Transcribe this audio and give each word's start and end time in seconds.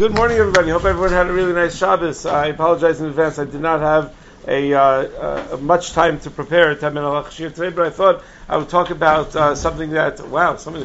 Good 0.00 0.14
morning, 0.14 0.38
everybody. 0.38 0.70
Hope 0.70 0.86
everyone 0.86 1.10
had 1.10 1.26
a 1.26 1.32
really 1.34 1.52
nice 1.52 1.76
Shabbos. 1.76 2.24
I 2.24 2.46
apologize 2.46 3.02
in 3.02 3.06
advance. 3.08 3.38
I 3.38 3.44
did 3.44 3.60
not 3.60 3.80
have 3.80 4.14
a, 4.48 4.72
uh, 4.72 4.80
uh, 4.80 5.56
much 5.58 5.92
time 5.92 6.18
to 6.20 6.30
prepare 6.30 6.74
today, 6.74 7.68
but 7.68 7.86
I 7.86 7.90
thought 7.90 8.24
I 8.50 8.56
would 8.56 8.68
talk 8.68 8.90
about 8.90 9.36
uh, 9.36 9.54
something 9.54 9.90
that 9.90 10.26
wow, 10.26 10.56
somebody 10.56 10.84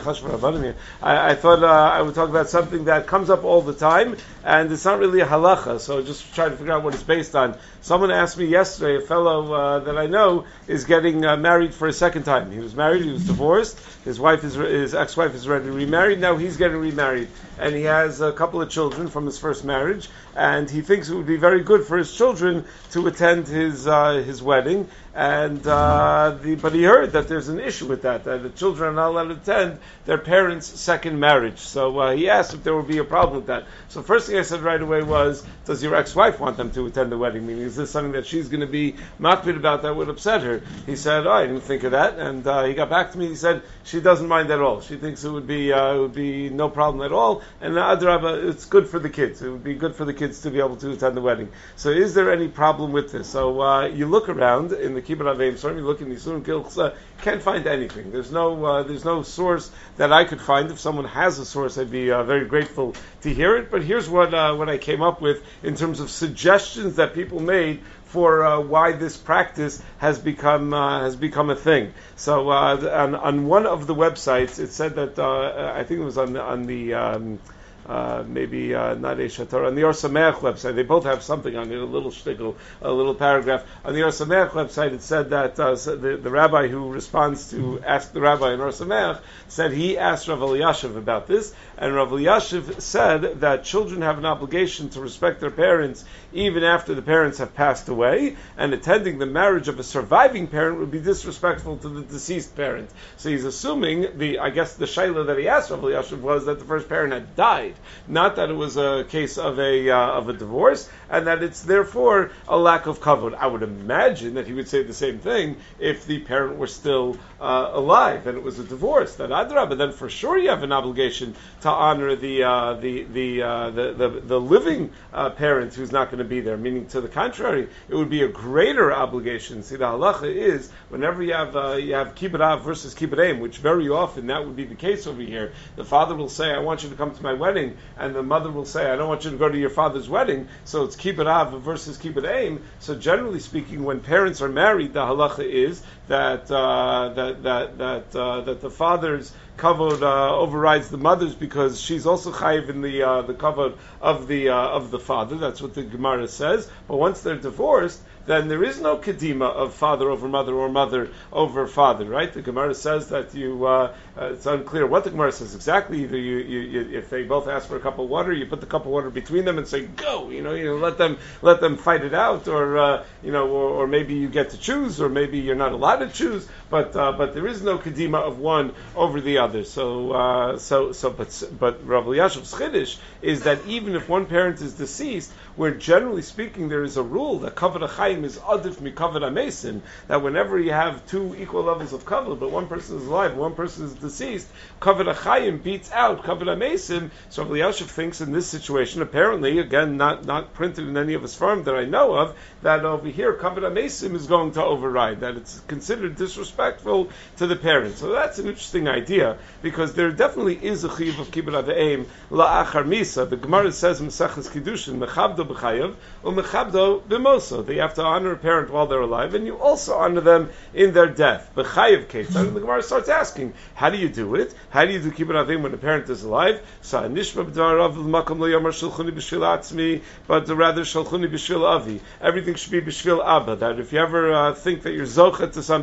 I, 1.02 1.32
I 1.32 1.34
thought 1.34 1.64
uh, 1.64 1.66
I 1.66 2.00
would 2.00 2.14
talk 2.14 2.30
about 2.30 2.48
something 2.48 2.86
that 2.86 3.08
comes 3.08 3.32
up 3.32 3.44
all 3.44 3.64
the 3.64 3.74
time, 3.74 4.18
and 4.44 4.72
it's 4.72 4.86
not 4.86 5.00
really 5.00 5.22
a 5.22 5.26
halacha. 5.26 5.80
So 5.80 6.04
just 6.04 6.36
try 6.36 6.48
to 6.48 6.56
figure 6.56 6.74
out 6.74 6.84
what 6.84 6.94
it's 6.94 7.02
based 7.02 7.36
on. 7.36 7.58
Someone 7.82 8.12
asked 8.12 8.38
me 8.38 8.46
yesterday. 8.46 9.04
A 9.04 9.08
fellow 9.08 9.52
uh, 9.52 9.80
that 9.80 9.98
I 9.98 10.06
know 10.06 10.46
is 10.68 10.86
getting 10.86 11.26
uh, 11.26 11.38
married 11.38 11.74
for 11.74 11.88
a 11.88 11.94
second 11.94 12.22
time. 12.22 12.52
He 12.52 12.60
was 12.60 12.76
married. 12.76 13.04
He 13.04 13.12
was 13.12 13.26
divorced. 13.26 13.80
His 14.04 14.20
wife 14.20 14.44
is 14.44 14.54
his 14.54 14.94
ex-wife 14.94 15.34
is 15.34 15.48
ready 15.48 15.66
to 15.66 15.72
remarry. 15.72 16.18
Now 16.18 16.38
he's 16.38 16.58
getting 16.58 16.78
remarried, 16.78 17.30
and 17.58 17.74
he 17.74 17.84
has 17.84 18.22
a 18.22 18.32
couple 18.32 18.62
of 18.62 18.70
children 18.70 19.08
from 19.08 19.26
his 19.26 19.40
first 19.40 19.66
marriage. 19.66 20.08
And 20.36 20.70
he 20.70 20.82
thinks 20.82 21.10
it 21.10 21.16
would 21.16 21.26
be 21.26 21.38
very 21.38 21.64
good 21.64 21.86
for 21.86 21.98
his 21.98 22.16
children 22.16 22.66
to 22.92 23.08
attend 23.08 23.48
his 23.48 23.88
uh, 23.88 24.22
his 24.24 24.44
wedding 24.44 24.88
and 25.16 25.66
uh, 25.66 26.38
the, 26.42 26.56
but 26.56 26.74
he 26.74 26.84
heard 26.84 27.14
that 27.14 27.30
there's 27.30 27.48
an 27.48 27.62
issue 27.62 27.88
with 27.88 28.02
that 28.02 28.26
that 28.26 28.44
the 28.44 28.50
children 28.50 28.90
are 28.90 28.94
not 28.94 29.10
allowed 29.12 29.28
to 29.30 29.36
attend 29.36 29.80
their 30.06 30.18
parents' 30.18 30.68
second 30.68 31.18
marriage. 31.22 31.60
So 31.60 31.98
uh, 32.00 32.16
he 32.16 32.30
asked 32.30 32.54
if 32.54 32.66
there 32.66 32.76
would 32.76 32.88
be 32.88 32.98
a 32.98 33.06
problem 33.06 33.38
with 33.38 33.48
that. 33.48 33.66
So 33.88 34.02
first 34.02 34.28
thing 34.28 34.38
I 34.38 34.42
said 34.42 34.60
right 34.60 34.82
away 34.82 35.04
was, 35.04 35.42
does 35.64 35.82
your 35.82 35.96
ex-wife 35.96 36.42
want 36.42 36.58
them 36.58 36.72
to 36.72 36.86
attend 36.86 37.14
the 37.14 37.18
wedding? 37.18 37.48
Meaning, 37.48 37.64
is 37.64 37.78
this 37.78 37.92
something 37.92 38.12
that 38.12 38.26
she's 38.26 38.50
going 38.50 38.60
to 38.60 38.68
be 38.68 38.96
makbid 39.18 39.56
about 39.56 39.84
that 39.84 39.96
would 39.96 40.10
upset 40.10 40.42
her? 40.42 40.62
He 40.86 40.98
said, 40.98 41.26
oh, 41.26 41.32
I 41.32 41.48
didn't 41.48 41.62
think 41.62 41.84
of 41.84 41.92
that, 41.92 42.20
and 42.20 42.46
uh, 42.46 42.66
he 42.66 42.74
got 42.74 42.90
back 42.90 43.14
to 43.14 43.18
me. 43.18 43.30
He 43.30 43.36
said 43.36 43.64
she 43.86 44.02
doesn't 44.02 44.28
mind 44.28 44.52
at 44.52 44.60
all. 44.60 44.82
She 44.82 44.98
thinks 44.98 45.24
it 45.24 45.32
would 45.32 45.48
be 45.48 45.72
uh, 45.72 45.96
it 45.96 46.00
would 46.00 46.14
be 46.16 46.50
no 46.50 46.68
problem 46.68 47.06
at 47.06 47.14
all, 47.14 47.42
and 47.62 47.76
adraba, 47.76 48.50
it's 48.50 48.66
good 48.66 48.90
for 48.90 49.00
the 49.00 49.10
kids. 49.10 49.42
It 49.42 49.50
would 49.50 49.64
be 49.64 49.76
good 49.76 49.96
for 49.96 50.04
the 50.04 50.14
kids 50.14 50.42
to 50.42 50.52
be 50.52 50.60
able 50.60 50.76
to 50.76 50.92
attend 50.92 51.16
the 51.16 51.22
wedding. 51.22 51.50
So 51.78 51.90
is 51.90 52.14
there 52.14 52.34
any 52.34 52.50
problem 52.50 52.92
with 52.92 53.14
this? 53.14 53.30
So 53.30 53.62
uh, 53.62 53.86
you 53.88 54.08
look 54.08 54.28
around 54.28 54.74
in 54.74 54.94
the 54.94 55.05
Kibbutz 55.06 55.36
Aveim, 55.36 55.58
certainly 55.58 55.84
look 55.84 56.02
in 56.02 56.10
the 56.10 56.16
Surim 56.16 56.44
Kilchsa, 56.44 56.96
can't 57.22 57.42
find 57.42 57.68
anything. 57.68 58.12
There's 58.12 58.32
no 58.32 58.66
uh, 58.66 58.84
there's 58.84 59.06
no 59.06 59.22
source 59.24 59.72
that 59.98 60.12
I 60.12 60.26
could 60.26 60.42
find. 60.42 60.72
If 60.72 60.80
someone 60.80 61.06
has 61.06 61.40
a 61.40 61.46
source, 61.46 61.78
I'd 61.78 61.92
be 61.92 62.12
uh, 62.12 62.24
very 62.24 62.46
grateful 62.46 62.96
to 63.22 63.34
hear 63.34 63.56
it. 63.58 63.72
But 63.72 63.84
here's 63.84 64.10
what 64.10 64.34
uh, 64.34 64.56
what 64.56 64.70
I 64.70 64.78
came 64.78 65.02
up 65.02 65.22
with 65.22 65.44
in 65.64 65.76
terms 65.76 66.00
of 66.00 66.10
suggestions 66.10 66.96
that 66.96 67.14
people 67.14 67.40
made 67.40 67.82
for 68.06 68.46
uh, 68.46 68.60
why 68.62 68.94
this 68.94 69.18
practice 69.18 69.82
has 69.98 70.20
become 70.20 70.74
uh, 70.74 71.02
has 71.02 71.16
become 71.16 71.50
a 71.50 71.56
thing. 71.56 71.94
So 72.16 72.50
uh, 72.50 73.04
on, 73.04 73.16
on, 73.16 73.48
one 73.48 73.66
of 73.66 73.88
the 73.88 73.96
websites, 73.96 74.58
it 74.60 74.72
said 74.72 74.96
that 74.96 75.20
uh, 75.20 75.74
I 75.76 75.84
think 75.84 76.00
it 76.00 76.04
was 76.04 76.18
on 76.18 76.34
the, 76.34 76.42
on 76.42 76.64
the 76.64 76.94
um, 76.94 77.40
uh, 77.88 78.24
maybe 78.28 78.74
uh, 78.74 78.96
not 78.96 79.18
Aish 79.18 79.48
Torah. 79.50 79.68
On 79.68 79.76
the 79.76 79.84
Or 79.84 79.92
Sameach 79.92 80.36
website, 80.36 80.76
they 80.76 80.84
both 80.84 81.04
have 81.04 81.22
something 81.22 81.56
on 81.56 81.72
it, 81.72 81.78
a 81.78 81.86
little 81.86 82.12
shtickle, 82.12 82.56
a 82.82 82.92
little 82.92 83.14
paragraph. 83.14 83.64
On 83.84 83.94
the 83.94 84.04
Or 84.04 84.10
Sameach 84.10 84.50
website, 84.50 84.94
it 84.94 85.02
said 85.02 85.30
that 85.30 85.60
uh, 85.60 85.76
the, 85.76 86.20
the 86.22 86.30
rabbi 86.30 86.68
who 86.68 86.90
responds 86.90 87.52
to 87.52 87.80
ask 87.86 88.12
the 88.12 88.22
rabbi 88.22 88.54
in 88.54 88.60
Or 88.62 88.70
Sameach 88.70 89.20
said 89.48 89.72
he 89.72 89.98
asked 89.98 90.28
Rav 90.28 90.40
Elyashiv 90.40 90.98
about 90.98 91.28
this, 91.28 91.54
and 91.78 91.94
Rav 91.94 92.10
Elyashiv 92.10 92.82
said 92.82 93.42
that 93.42 93.64
children 93.64 94.02
have 94.02 94.18
an 94.18 94.26
obligation 94.26 94.90
to 94.90 95.02
respect 95.02 95.40
their 95.40 95.52
parents 95.52 96.04
even 96.34 96.64
after 96.64 96.96
the 96.96 97.02
parents 97.02 97.38
have 97.38 97.54
passed 97.54 97.88
away, 97.88 98.36
and 98.58 98.74
attending 98.74 99.20
the 99.20 99.26
marriage 99.26 99.68
of 99.68 99.80
a 99.80 99.84
surviving 99.84 100.48
parent 100.48 100.80
would 100.80 100.92
be 100.92 101.00
disrespectful 101.00 101.78
to 101.78 101.90
the 101.90 102.02
deceased 102.02 102.56
parent. 102.56 102.90
So 103.18 103.30
he's 103.30 103.46
assuming 103.46 104.18
the, 104.18 104.40
I 104.40 104.50
guess 104.50 104.74
the 104.74 104.86
shaila 104.86 105.28
that 105.28 105.38
he 105.38 105.48
asked 105.48 105.70
Rav 105.70 105.82
Elyashiv 105.82 106.20
was 106.20 106.46
that 106.46 106.60
the 106.60 106.66
first 106.66 106.90
parent 106.90 107.14
had 107.14 107.36
died 107.36 107.75
not 108.08 108.36
that 108.38 108.50
it 108.50 108.56
was 108.56 108.78
a 108.78 109.06
case 109.10 109.38
of 109.38 109.60
a 109.60 109.90
uh, 109.90 109.98
of 109.98 110.30
a 110.30 110.34
divorce, 110.34 110.90
and 111.10 111.28
that 111.28 111.44
it's 111.44 111.62
therefore 111.62 112.32
a 112.48 112.58
lack 112.58 112.86
of 112.86 113.00
kavod. 113.02 113.36
I 113.36 113.48
would 113.48 113.64
imagine 113.64 114.36
that 114.36 114.48
he 114.48 114.54
would 114.54 114.68
say 114.68 114.84
the 114.84 114.94
same 114.94 115.20
thing 115.20 115.58
if 115.80 116.06
the 116.06 116.20
parent 116.20 116.58
were 116.58 116.68
still 116.68 117.18
uh, 117.40 117.72
alive 117.74 118.28
and 118.28 118.38
it 118.38 118.44
was 118.44 118.60
a 118.60 118.64
divorce. 118.64 119.16
That 119.16 119.30
but 119.30 119.78
then 119.78 119.92
for 119.92 120.10
sure 120.10 120.38
you 120.38 120.50
have 120.50 120.64
an 120.64 120.72
obligation 120.72 121.36
to 121.62 121.70
honor 121.70 122.16
the 122.16 122.44
uh, 122.44 122.74
the 122.76 123.04
the, 123.04 123.42
uh, 123.42 123.70
the, 123.72 123.94
the, 123.94 124.10
the 124.22 124.40
living 124.40 124.92
uh, 125.14 125.30
parent 125.32 125.74
who's 125.74 125.92
not 125.92 126.10
going 126.10 126.20
to 126.20 126.30
be 126.30 126.42
there. 126.42 126.58
Meaning, 126.58 126.88
to 126.88 127.02
the 127.02 127.08
contrary, 127.08 127.68
it 127.90 127.96
would 127.96 128.10
be 128.10 128.24
a 128.24 128.28
greater 128.28 128.94
obligation. 128.94 129.64
See, 129.64 129.76
the 129.76 129.86
halacha 129.86 130.34
is 130.34 130.72
whenever 130.90 131.22
you 131.24 131.34
have 131.34 131.56
uh, 131.56 131.74
you 131.74 131.94
have 131.96 132.16
kibbut 132.16 132.62
versus 132.62 132.96
kibbut 132.96 133.40
which 133.40 133.58
very 133.58 133.90
often 133.90 134.28
that 134.28 134.46
would 134.46 134.56
be 134.56 134.66
the 134.66 134.76
case 134.76 135.08
over 135.08 135.22
here. 135.22 135.54
The 135.76 135.86
father 135.86 136.16
will 136.16 136.30
say, 136.30 136.52
"I 136.52 136.60
want 136.60 136.84
you 136.84 136.90
to 136.90 136.96
come 136.96 137.14
to 137.14 137.24
my 137.24 137.34
wedding." 137.34 137.65
Wedding, 137.66 137.78
and 137.98 138.16
the 138.16 138.24
mother 138.24 138.52
will 138.52 138.66
say, 138.66 138.92
"I 138.92 138.96
don't 138.96 139.08
want 139.08 139.26
you 139.26 139.32
to 139.32 139.38
go 139.38 139.50
to 139.50 139.58
your 139.58 139.70
father's 139.70 140.10
wedding." 140.10 140.48
So 140.64 140.84
it's 140.84 140.96
keep 140.96 141.18
kibbut 141.18 141.28
av 141.28 141.62
versus 141.62 141.98
kibbut 141.98 142.28
aim. 142.28 142.64
So 142.80 142.96
generally 142.96 143.40
speaking, 143.40 143.84
when 143.84 144.00
parents 144.00 144.42
are 144.42 144.50
married, 144.50 144.94
the 144.94 145.02
halacha 145.02 145.44
is 145.44 145.82
that 146.08 146.52
uh, 146.52 147.10
that 147.10 147.44
that 147.44 147.78
that 147.78 148.16
uh, 148.16 148.42
that 148.42 148.62
the 148.62 148.70
father's 148.70 149.34
kavod 149.58 150.02
uh, 150.02 150.38
overrides 150.38 150.90
the 150.90 150.98
mother's 150.98 151.34
because 151.34 151.80
she's 151.80 152.06
also 152.06 152.32
chayiv 152.32 152.70
in 152.70 152.82
the 152.82 153.04
uh, 153.04 153.22
the 153.22 153.34
kavod 153.34 153.78
of 154.02 154.28
the 154.28 154.50
uh, 154.50 154.56
of 154.56 154.92
the 154.92 155.00
father. 155.00 155.38
That's 155.38 155.62
what 155.62 155.74
the 155.74 155.84
Gemara 155.84 156.28
says. 156.28 156.70
But 156.88 156.98
once 156.98 157.22
they're 157.22 157.38
divorced, 157.38 158.02
then 158.26 158.48
there 158.48 158.64
is 158.64 158.82
no 158.82 158.98
kedima 158.98 159.52
of 159.52 159.74
father 159.74 160.10
over 160.10 160.28
mother 160.28 160.54
or 160.54 160.70
mother 160.70 161.12
over 161.32 161.68
father, 161.68 162.06
right? 162.06 162.32
The 162.32 162.42
Gemara 162.42 162.74
says 162.74 163.10
that 163.10 163.34
you, 163.36 163.66
uh, 163.66 163.94
uh, 164.18 164.26
it's 164.34 164.46
unclear 164.46 164.88
what 164.88 165.04
the 165.04 165.12
Gemara 165.12 165.32
says 165.32 165.54
exactly. 165.54 166.04
Either 166.04 166.18
you, 166.18 166.38
you, 166.38 166.60
you, 166.60 166.98
if 166.98 167.10
they 167.10 167.24
both 167.24 167.48
ask 167.48 167.68
for 167.68 167.76
a 167.76 167.80
cup 167.80 168.00
of 168.00 168.10
water, 168.10 168.34
you 168.34 168.48
put 168.48 168.62
the 168.62 168.66
cup 168.66 168.86
of 168.86 168.92
water 168.92 169.10
between 169.10 169.46
them 169.46 169.58
and 169.58 169.68
say, 169.68 169.86
go, 169.86 170.30
you 170.30 170.42
know, 170.42 170.54
you 170.54 170.76
let 170.76 170.98
them, 170.98 171.18
let 171.42 171.62
them 171.62 171.78
fight 171.78 172.04
it 172.04 172.14
out, 172.14 172.48
or, 172.48 173.06
you 173.24 173.32
know, 173.32 173.48
or, 173.48 173.84
or, 173.84 173.88
maybe 173.88 174.16
you 174.16 174.28
get 174.28 174.50
to 174.52 174.58
choose, 174.58 175.00
or 175.00 175.10
maybe 175.10 175.40
you're 175.40 175.56
not 175.56 175.72
allowed 175.72 175.95
to 175.98 176.10
choose, 176.10 176.48
but, 176.70 176.96
uh, 176.96 177.12
but 177.14 177.34
there 177.34 177.48
is 177.48 177.62
no 177.62 177.78
kedima 177.78 178.22
of 178.22 178.40
one 178.40 178.74
over 178.96 179.22
the 179.22 179.38
other. 179.38 179.64
So, 179.64 180.12
uh, 180.12 180.58
so, 180.58 180.92
so, 180.92 181.10
but, 181.10 181.44
but 181.58 181.88
Rav 181.88 182.06
Elyashiv's 182.06 182.54
chiddush 182.54 182.98
is 183.22 183.44
that 183.44 183.66
even 183.66 183.96
if 183.96 184.10
one 184.10 184.26
parent 184.26 184.62
is 184.62 184.74
deceased, 184.74 185.32
where 185.56 185.72
generally 185.72 186.22
speaking 186.22 186.68
there 186.68 186.84
is 186.84 186.98
a 186.98 187.04
rule 187.04 187.40
that 187.40 187.56
kavod 187.56 187.88
achayim 187.88 188.24
is 188.24 188.38
adif 188.38 188.76
mikavod 188.76 189.22
amesim, 189.22 189.82
that 190.08 190.22
whenever 190.22 190.60
you 190.60 190.72
have 190.72 191.06
two 191.08 191.36
equal 191.40 191.64
levels 191.64 191.94
of 191.94 192.06
kavod, 192.06 192.40
but 192.40 192.52
one 192.52 192.68
person 192.68 192.98
is 192.98 193.08
alive, 193.08 193.38
one 193.38 193.56
person 193.56 193.86
is 193.86 193.94
deceased, 193.94 194.48
kavod 194.82 195.14
achayim 195.14 195.64
beats 195.64 195.92
out 195.92 196.24
kavod 196.24 196.48
amesim. 196.48 197.10
So 197.30 197.44
Rav 197.44 197.52
Elyashiv 197.52 197.88
thinks 197.88 198.22
in 198.22 198.34
this 198.34 198.48
situation, 198.48 199.02
apparently, 199.02 199.60
again, 199.60 199.98
not, 199.98 200.26
not 200.26 200.54
printed 200.54 200.88
in 200.88 200.98
any 200.98 201.14
of 201.14 201.22
his 201.22 201.36
firm 201.36 201.64
that 201.64 201.76
I 201.76 201.86
know 201.86 202.16
of, 202.16 202.36
that 202.62 202.84
over 202.84 203.08
here 203.08 203.34
kavod 203.34 203.60
amesim 203.60 204.14
is 204.16 204.28
going 204.28 204.52
to 204.54 204.64
override, 204.64 205.22
that 205.22 205.38
it's 205.38 205.62
considered 205.62 205.85
disrespectful 205.88 207.10
to 207.38 207.48
the 207.48 207.56
parents. 207.56 208.00
So 208.00 208.12
that's 208.12 208.40
an 208.40 208.48
interesting 208.48 208.88
idea, 208.88 209.38
because 209.62 209.94
there 209.94 210.12
definitely 210.12 210.56
is 210.56 210.84
a 210.84 210.96
chiv 210.96 211.20
of 211.20 211.30
kibbut 211.32 211.64
aveim 211.64 212.06
la'achar 212.30 212.86
misa. 212.86 213.30
The 213.30 213.38
Gemara 213.38 213.72
says 213.72 214.02
in 214.02 214.08
Maseches 214.08 214.50
Kiddushin, 214.50 214.98
mechabdo 215.06 215.48
b'chayav, 215.48 215.96
umechabdo 216.24 217.02
b'moso. 217.02 217.66
They 217.66 217.78
have 217.78 217.94
to 217.96 218.04
honor 218.04 218.32
a 218.32 218.38
parent 218.38 218.72
while 218.72 218.88
they're 218.88 219.00
alive, 219.00 219.36
and 219.36 219.46
you 219.46 219.58
also 219.58 219.96
honor 219.96 220.22
them 220.22 220.50
in 220.74 220.94
their 220.94 221.08
death. 221.08 221.52
B'chayav 221.56 222.08
ketzad. 222.08 222.48
And 222.48 222.56
the 222.56 222.62
Gemara 222.62 222.82
starts 222.84 223.10
asking, 223.10 223.54
how 223.76 223.90
do 223.90 223.98
you 223.98 224.10
do 224.10 224.36
it? 224.36 224.54
How 224.70 224.86
do 224.86 224.94
you 224.94 225.00
do 225.00 225.12
kibbut 225.12 225.46
avim 225.46 225.62
when 225.62 225.74
a 225.74 225.78
parent 225.78 226.10
is 226.10 226.24
alive? 226.24 226.62
So 226.82 227.00
nishma 227.08 227.46
b'dvarav 227.46 227.96
l'makom 227.96 228.40
lo 228.40 228.48
yomar 228.48 228.74
shalchuni 228.74 229.12
b'shvil 229.12 229.42
atzmi, 229.42 230.02
but 230.28 230.48
rather 230.50 230.82
shalchuni 230.82 231.30
b'shvil 231.32 231.64
avi. 231.64 232.02
Everything 232.22 232.56
should 232.56 232.72
be 232.72 232.82
b'shvil 232.82 233.24
abba. 233.26 233.56
That 233.56 233.80
if 233.80 233.94
you 233.94 234.00
ever 234.00 234.34
uh, 234.34 234.54
think 234.54 234.82
that 234.84 234.94
you're 234.94 235.06
zochet 235.06 235.54
to 235.54 235.62
something, 235.62 235.75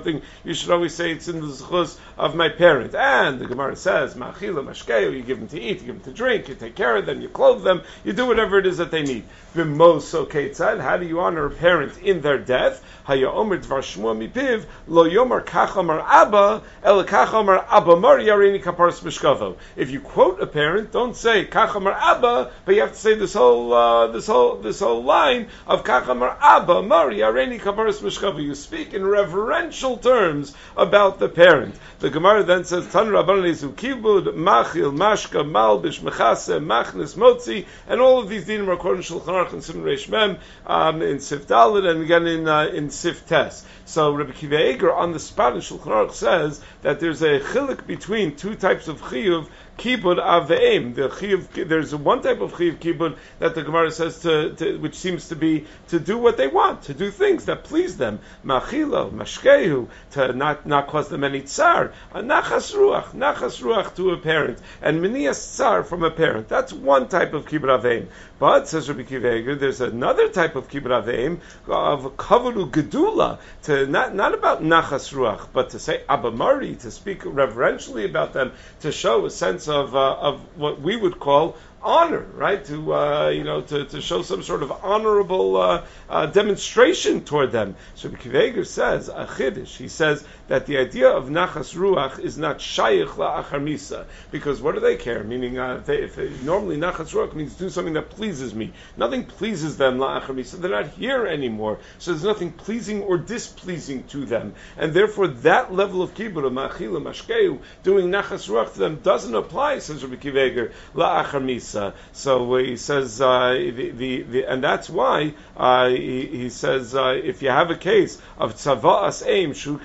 you 0.45 0.55
should 0.55 0.71
always 0.71 0.95
say 0.95 1.13
it's 1.13 1.29
in 1.29 1.41
the 1.41 1.47
zchus 1.47 1.99
of 2.17 2.35
my 2.35 2.49
parent. 2.49 2.95
And 2.95 3.39
the 3.39 3.47
Gemara 3.47 3.77
says, 3.77 4.15
ma'achila 4.15 4.65
mashkeu, 4.65 5.13
you 5.13 5.23
give 5.23 5.39
them 5.39 5.49
to 5.49 5.61
eat, 5.61 5.81
you 5.81 5.87
give 5.87 6.03
them 6.03 6.13
to 6.13 6.13
drink, 6.13 6.49
you 6.49 6.55
take 6.55 6.75
care 6.75 6.97
of 6.97 7.07
them, 7.07 7.21
you 7.21 7.29
clothe 7.29 7.63
them, 7.63 7.83
you 8.05 8.13
do 8.13 8.27
whatever 8.27 8.59
it 8.59 8.67
is 8.67 8.79
that 8.79 8.91
they 8.91 9.03
need. 9.03 9.25
V'moso 9.55 10.27
ketzad, 10.27 10.81
how 10.81 10.97
do 10.97 11.07
you 11.07 11.21
honor 11.21 11.47
a 11.47 11.51
parent 11.51 11.99
in 11.99 12.21
their 12.21 12.39
death? 12.39 12.83
Haya 13.05 13.31
omer 13.31 13.59
dvar 13.59 13.83
shmua 13.83 14.17
mipiv, 14.17 14.65
lo 14.87 15.05
yomer 15.05 15.45
kach 15.45 15.77
abba, 15.77 16.63
el 16.85 17.05
kach 17.05 17.35
abba 17.69 17.97
mar 17.97 18.19
yarini 18.19 18.63
kaparas 18.63 19.01
mishkavo. 19.01 19.57
If 19.75 19.91
you 19.91 20.01
quote 20.01 20.41
a 20.41 20.47
parent, 20.47 20.93
don't 20.93 21.17
say 21.17 21.45
kach 21.47 21.75
abba, 21.75 22.53
but 22.65 22.75
you 22.75 22.81
have 22.83 22.93
to 22.93 22.99
say 22.99 23.15
this 23.15 23.35
whole, 23.35 23.73
uh, 23.75 24.07
this 24.07 24.29
whole, 24.29 24.59
this 24.59 24.79
whole 24.79 25.03
line 25.03 25.49
of 25.67 25.83
kach 25.83 26.09
abba 26.09 26.83
mar 26.83 27.11
yarini 27.11 27.61
kaparas 27.61 28.01
mishkavo. 28.01 28.41
You 28.43 28.55
speak 28.55 28.95
in 28.95 29.05
reverential 29.05 29.82
terms 29.83 30.55
about 30.77 31.19
the 31.19 31.29
parent. 31.29 31.75
The 31.99 32.11
Gemara 32.11 32.45
then 32.45 32.65
says, 32.65 32.91
Tan 32.91 33.07
Rabbanan 33.07 33.51
Izu 33.51 33.75
Kibud, 33.75 34.35
Machil, 34.35 34.97
Mashka, 34.97 35.45
Malbish, 35.45 36.01
Mechase, 36.01 36.61
Machnis, 36.61 37.17
Motzi, 37.17 37.67
and 37.89 38.01
all 38.01 38.21
of 38.21 38.29
these 38.29 38.47
dinim 38.47 38.69
are 38.69 38.73
according 38.73 39.03
to 39.03 39.13
Shulchan 39.13 39.27
Aruch 39.27 39.53
and 39.53 39.63
Siman 39.63 39.83
Reish 39.83 40.09
Mem, 40.09 40.39
um, 40.67 41.03
in 41.03 41.21
Sif 41.21 41.47
Dalet, 41.47 41.89
and 41.89 42.03
again 42.03 42.27
in, 42.27 42.49
uh, 42.49 42.67
in 42.67 42.91
Sif 42.91 43.27
Tes. 43.27 43.65
So 43.85 44.13
Rabbi 44.15 44.33
Akiva 44.33 44.73
Eiger 44.73 44.93
on 44.93 45.13
the 45.13 45.19
spot 45.19 45.55
in 45.55 45.61
Shulchan 45.61 45.87
Aruch 45.87 46.13
says 46.13 46.61
that 46.83 47.01
there's 47.01 47.23
a 47.23 47.41
chilik 47.41 47.87
between 47.87 48.37
two 48.37 48.55
types 48.55 48.89
of 48.89 49.03
chiyuv 49.03 49.49
kibud 49.79 50.19
aveim. 50.19 50.95
The 50.95 51.09
chiyuv, 51.09 51.69
there's 51.69 51.95
one 51.95 52.23
type 52.23 52.41
of 52.41 52.53
chiyuv 52.53 53.17
that 53.39 53.55
the 53.55 53.63
Gemara 53.63 53.91
says 53.91 54.21
to, 54.21 54.55
to, 54.55 54.79
which 54.79 54.95
seems 54.95 55.29
to 55.29 55.37
be 55.37 55.67
to 55.89 55.99
do 55.99 56.19
what 56.19 56.37
they 56.37 56.49
want, 56.49 56.83
to 56.85 56.95
do 56.95 57.11
things 57.11 57.47
that 57.47 57.65
please 57.65 57.97
them. 57.97 58.21
Machilo, 58.45 59.11
mashkehu, 59.11 59.89
to 60.13 60.33
not, 60.33 60.67
not 60.67 60.89
cause 60.89 61.09
them 61.09 61.25
any 61.25 61.43
tsar. 61.43 61.93
Nachas 62.15 62.75
ruach, 62.75 63.13
nachas 63.13 63.63
ruach 63.63 63.95
to 63.97 64.11
a 64.11 64.17
parent, 64.17 64.59
and 64.81 65.01
minias 65.01 65.37
tsar 65.37 65.85
from 65.85 66.03
a 66.05 66.11
parent. 66.11 66.49
That's 66.49 66.73
one 66.73 67.09
type 67.09 67.35
of 67.35 67.47
kibud 67.47 67.81
aveim. 67.81 68.07
But 68.39 68.69
says 68.69 68.89
Rabbi 68.89 69.03
Akiva 69.03 69.39
Eiger, 69.39 69.55
there's 69.55 69.81
another 69.81 70.29
type 70.29 70.57
of 70.57 70.69
kibud 70.69 70.91
aveim 71.03 71.41
of 71.69 72.17
kavuru 72.17 72.71
gedula, 72.71 73.39
to 73.65 73.87
not 73.87 74.15
not 74.15 74.35
about 74.35 74.63
nachas 74.63 75.13
ruach, 75.13 75.47
but 75.53 75.71
to 75.71 75.79
say 75.79 76.03
abamari, 76.09 76.81
to 76.81 76.91
speak 76.91 77.23
reverentially 77.25 78.05
about 78.05 78.33
them, 78.33 78.53
to 78.81 78.91
show 78.93 79.25
a 79.27 79.31
sense 79.31 79.62
of 79.69 79.95
uh, 79.95 80.15
of 80.15 80.41
what 80.57 80.81
we 80.81 80.97
would 80.97 81.19
call 81.19 81.57
honor, 81.83 82.21
right? 82.35 82.65
To 82.67 82.95
uh, 82.95 83.29
you 83.29 83.45
know, 83.45 83.61
to, 83.61 83.85
to 83.87 84.01
show 84.01 84.23
some 84.23 84.43
sort 84.43 84.63
of 84.63 84.71
honorable 84.71 85.57
uh, 85.57 85.85
uh, 86.09 86.27
demonstration 86.27 87.25
toward 87.25 87.53
them. 87.53 87.77
So 87.95 88.09
Akiva 88.09 88.49
Eiger 88.49 88.65
says 88.65 89.09
a 89.09 89.27
chiddush. 89.27 89.77
He 89.77 89.89
says 89.89 90.25
that 90.49 90.67
the 90.67 90.79
idea 90.79 91.09
of 91.09 91.29
nachas 91.29 91.75
ruach 91.75 92.19
is 92.19 92.39
not 92.39 92.59
shayich 92.59 93.09
la'achar 93.09 93.63
misa 93.63 94.07
because 94.31 94.61
what 94.61 94.75
do 94.75 94.81
they 94.81 94.97
care? 94.97 95.23
Meaning, 95.23 95.59
uh, 95.59 95.83
they, 95.85 96.03
if, 96.03 96.17
normally 96.43 96.77
nachas 96.77 97.13
ruach 97.13 97.35
means 97.35 97.55
do 97.55 97.69
something 97.69 97.95
that 97.95 98.11
pleases 98.11 98.55
me. 98.55 98.73
Nothing 98.97 99.25
pleases 99.25 99.77
them 99.77 99.99
la'achar 99.99 100.35
misa. 100.35 100.61
They're 100.61 100.71
not 100.71 100.89
here 100.89 101.27
anymore, 101.27 101.79
so 101.99 102.13
there's 102.13 102.25
nothing 102.25 102.53
pleasing 102.53 103.03
or 103.03 103.19
displeasing 103.19 104.05
to 104.09 104.25
them, 104.25 104.55
and 104.77 104.93
therefore 104.95 105.29
that 105.29 105.73
level 105.73 106.03
of 106.03 106.15
kibbutz 106.15 106.51
machila 106.53 107.03
mashkeu 107.03 107.61
doing 107.83 108.09
nachas 108.09 108.49
ruach 108.49 108.73
to 108.73 108.79
them 108.79 108.97
doesn't 109.03 109.35
apply. 109.35 109.79
Says 109.79 110.05
Rabbi 110.05 110.17
Akiva 110.17 110.47
Eiger 110.47 110.73
la'achar 110.95 111.43
misa. 111.43 111.83
Uh, 111.83 111.93
so 112.13 112.57
he 112.57 112.77
says, 112.77 113.21
uh, 113.21 113.53
the, 113.53 113.91
the, 113.91 114.23
the, 114.23 114.45
and 114.45 114.63
that's 114.63 114.89
why 114.89 115.35
uh, 115.57 115.89
he, 115.89 116.27
he, 116.27 116.49
says 116.51 116.95
uh, 116.95 117.21
if 117.23 117.43
you 117.43 117.49
have 117.49 117.71
a 117.71 117.77
case 117.77 118.21
of 118.39 118.55
tzava'as 118.55 119.27
aim 119.27 119.53
shu 119.53 119.79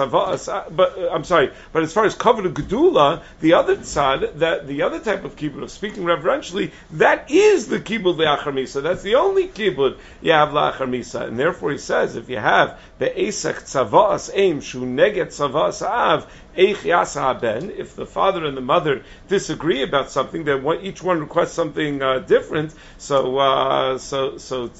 uh, 0.00 0.64
but 0.70 0.98
uh, 0.98 1.10
I'm 1.10 1.24
sorry, 1.24 1.50
but 1.72 1.82
as 1.82 1.92
far 1.92 2.04
as 2.04 2.14
kavod 2.14 2.52
gedula, 2.52 3.22
the 3.40 3.54
other 3.54 3.76
tzad, 3.76 4.38
that 4.38 4.66
the 4.66 4.82
other 4.82 5.00
type 5.00 5.24
of 5.24 5.36
kibbutz 5.36 5.62
of 5.62 5.70
speaking 5.70 6.04
reverentially, 6.04 6.72
that 6.92 7.30
is 7.30 7.68
the 7.68 7.80
kibbutz 7.80 8.16
le'achar 8.16 8.52
misa. 8.52 8.82
That's 8.82 9.02
the 9.02 9.16
only 9.16 9.48
kibbutz 9.48 9.98
you 10.22 10.32
have 10.32 10.50
le'achar 10.50 10.88
misa, 10.88 11.26
and 11.26 11.38
therefore 11.38 11.72
he 11.72 11.78
says 11.78 12.16
if 12.16 12.28
you 12.28 12.38
have 12.38 12.78
the 12.98 13.06
esek 13.06 13.62
tzava'as 13.62 14.30
aim 14.34 14.60
shu 14.60 14.80
neget 14.80 15.28
tzava'as 15.28 15.82
av 15.82 16.26
if 16.56 17.96
the 17.96 18.06
father 18.06 18.44
and 18.44 18.56
the 18.56 18.60
mother 18.60 19.04
disagree 19.28 19.82
about 19.82 20.10
something, 20.10 20.44
then 20.44 20.66
each 20.82 21.02
one 21.02 21.20
requests 21.20 21.52
something 21.52 22.02
uh, 22.02 22.18
different. 22.20 22.74
So, 22.98 23.38
uh, 23.38 23.98
so, 23.98 24.38
so, 24.38 24.70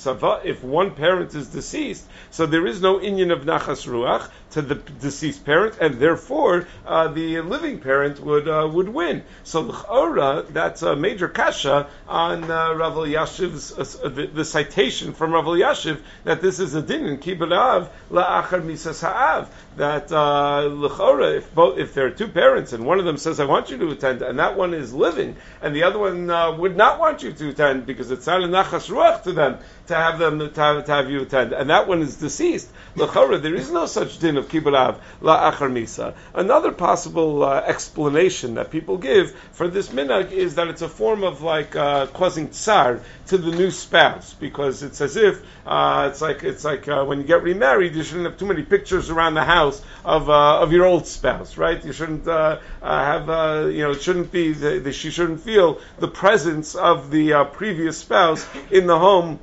if 0.44 0.62
one 0.62 0.94
parent 0.94 1.34
is 1.34 1.48
deceased, 1.48 2.06
so 2.30 2.46
there 2.46 2.66
is 2.66 2.80
no 2.80 2.98
inyan 2.98 3.32
of 3.32 3.42
nachas 3.42 3.86
ruach 3.86 4.30
to 4.52 4.62
the 4.62 4.74
deceased 4.74 5.44
parent, 5.44 5.76
and 5.80 6.00
therefore 6.00 6.66
uh, 6.86 7.08
the 7.08 7.40
living 7.40 7.80
parent 7.80 8.20
would 8.20 8.48
uh, 8.48 8.68
would 8.72 8.88
win. 8.88 9.22
So 9.44 9.60
l'chora, 9.60 10.46
that's 10.48 10.82
a 10.82 10.96
major 10.96 11.28
kasha 11.28 11.88
on 12.08 12.44
uh, 12.50 12.74
Rav 12.74 12.94
Elyashiv's 12.94 13.72
uh, 13.72 14.08
the, 14.08 14.26
the, 14.26 14.44
citation 14.44 15.12
from 15.12 15.32
Rav 15.32 15.44
Elyashiv 15.44 16.00
that 16.24 16.42
this 16.42 16.58
is 16.58 16.74
a 16.74 16.82
din 16.82 17.06
in 17.06 17.18
kibbutz 17.18 17.88
la'achar 18.10 18.62
misas 18.62 19.02
ha'av 19.02 19.48
that 19.76 20.10
uh, 20.12 20.62
l'chora 20.62 21.36
if 21.36 21.54
both 21.60 21.78
if 21.78 21.92
there 21.92 22.06
are 22.06 22.10
two 22.10 22.28
parents 22.28 22.72
and 22.72 22.86
one 22.86 22.98
of 22.98 23.04
them 23.04 23.18
says 23.18 23.38
I 23.38 23.44
want 23.44 23.68
you 23.70 23.76
to 23.76 23.90
attend 23.90 24.22
and 24.22 24.38
that 24.38 24.56
one 24.56 24.72
is 24.72 24.94
living 24.94 25.36
and 25.60 25.76
the 25.76 25.82
other 25.82 25.98
one 25.98 26.30
uh, 26.30 26.56
would 26.56 26.74
not 26.74 26.98
want 26.98 27.22
you 27.22 27.32
to 27.32 27.50
attend 27.50 27.84
because 27.84 28.10
it's 28.10 28.26
not 28.26 28.42
a 28.42 28.46
nachas 28.46 28.88
ruach 28.88 29.24
to 29.24 29.32
them 29.32 29.58
to 29.90 29.94
have 29.94 30.18
them 30.18 30.38
to 30.38 30.60
have, 30.60 30.84
to 30.86 30.92
have 30.92 31.10
you 31.10 31.22
attend. 31.22 31.52
And 31.52 31.68
that 31.68 31.88
one 31.88 32.00
is 32.00 32.16
deceased. 32.16 32.70
L'chora 32.94 33.42
there 33.42 33.54
is 33.54 33.70
no 33.70 33.86
such 33.86 34.18
din 34.18 34.36
of 34.36 34.48
kibbutz 34.48 34.98
la 35.20 35.50
achar 35.50 35.70
misa. 35.70 36.14
Another 36.32 36.72
possible 36.72 37.42
uh, 37.42 37.60
explanation 37.66 38.54
that 38.54 38.70
people 38.70 38.96
give 38.96 39.32
for 39.52 39.68
this 39.68 39.88
minhag 39.88 40.30
is 40.30 40.54
that 40.54 40.68
it's 40.68 40.82
a 40.82 40.88
form 40.88 41.24
of 41.24 41.42
like 41.42 41.74
uh, 41.76 42.06
causing 42.06 42.48
tsar 42.50 43.00
to 43.26 43.36
the 43.36 43.50
new 43.50 43.70
spouse 43.70 44.32
because 44.34 44.82
it's 44.82 45.00
as 45.00 45.16
if 45.16 45.42
uh, 45.66 46.08
it's 46.10 46.20
like 46.20 46.42
it's 46.44 46.64
like 46.64 46.86
uh, 46.88 47.04
when 47.04 47.18
you 47.18 47.24
get 47.24 47.42
remarried, 47.42 47.94
you 47.94 48.02
shouldn't 48.04 48.26
have 48.26 48.38
too 48.38 48.46
many 48.46 48.62
pictures 48.62 49.10
around 49.10 49.34
the 49.34 49.44
house 49.44 49.82
of 50.04 50.30
uh, 50.30 50.60
of 50.60 50.72
your 50.72 50.86
old 50.86 51.06
spouse, 51.06 51.49
right? 51.56 51.84
You 51.84 51.92
shouldn't 51.92 52.26
uh, 52.26 52.58
have 52.82 53.28
uh, 53.28 53.68
you 53.70 53.82
know 53.82 53.92
it 53.92 54.02
shouldn't 54.02 54.32
be 54.32 54.52
the, 54.52 54.78
the, 54.78 54.92
she 54.92 55.10
shouldn't 55.10 55.40
feel 55.40 55.80
the 55.98 56.08
presence 56.08 56.74
of 56.74 57.10
the 57.10 57.48
previous 57.52 57.98
spouse 57.98 58.46
in 58.70 58.86
the 58.86 58.98
home 58.98 59.38